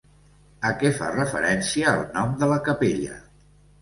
[0.69, 3.19] A què fa referència el nom de la capella?